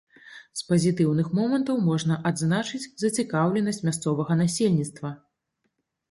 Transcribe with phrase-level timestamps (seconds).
[0.59, 5.13] З пазітыўных момантаў можна адзначыць зацікаўленасць мясцовага насельніцтва.